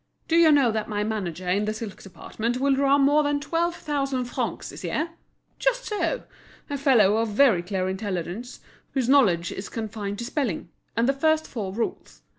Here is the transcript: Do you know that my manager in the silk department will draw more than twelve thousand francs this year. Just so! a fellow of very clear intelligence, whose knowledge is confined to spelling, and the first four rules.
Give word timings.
Do 0.27 0.35
you 0.35 0.51
know 0.51 0.71
that 0.71 0.89
my 0.89 1.03
manager 1.03 1.47
in 1.47 1.65
the 1.65 1.75
silk 1.75 2.01
department 2.01 2.57
will 2.57 2.73
draw 2.73 2.97
more 2.97 3.21
than 3.21 3.39
twelve 3.39 3.75
thousand 3.75 4.25
francs 4.25 4.71
this 4.71 4.83
year. 4.83 5.11
Just 5.59 5.85
so! 5.85 6.23
a 6.71 6.77
fellow 6.79 7.17
of 7.17 7.27
very 7.29 7.61
clear 7.61 7.87
intelligence, 7.87 8.61
whose 8.93 9.07
knowledge 9.07 9.51
is 9.51 9.69
confined 9.69 10.17
to 10.17 10.25
spelling, 10.25 10.69
and 10.97 11.07
the 11.07 11.13
first 11.13 11.45
four 11.45 11.71
rules. 11.71 12.23